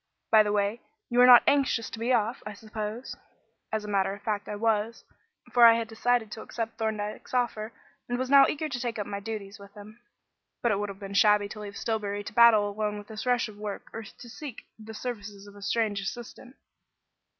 [0.31, 0.81] By the way,
[1.11, 3.15] you are not anxious to be off, I suppose?"
[3.71, 5.03] As a matter of fact, I was;
[5.53, 7.71] for I had decided to accept Thorndyke's offer,
[8.09, 9.99] and was now eager to take up my duties with him.
[10.63, 13.47] But it would have been shabby to leave Stillbury to battle alone with this rush
[13.47, 16.55] of work or to seek the services of a strange assistant.